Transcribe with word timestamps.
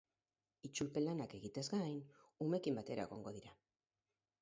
Itzulpen 0.69 1.05
lanak 1.09 1.35
egiteaz 1.41 1.65
gain, 1.75 2.01
umeekin 2.49 2.83
batera 2.83 3.09
egongo 3.11 3.39
dira. 3.41 3.57